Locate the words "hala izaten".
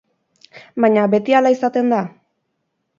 1.41-1.95